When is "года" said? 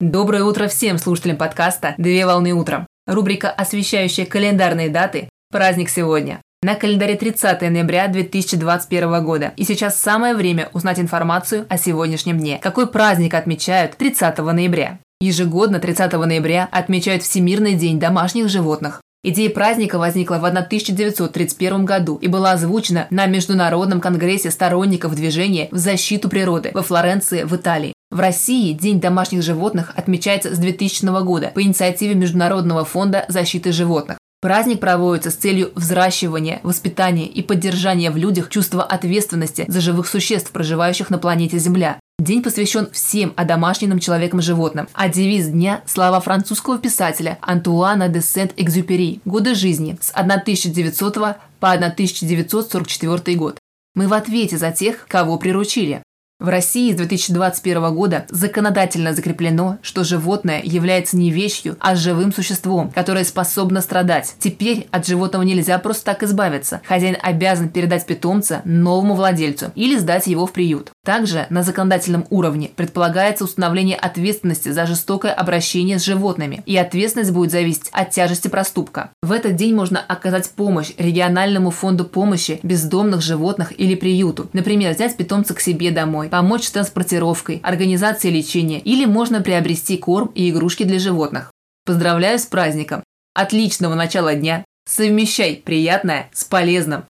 9.24-9.52, 31.24-31.52, 57.96-58.24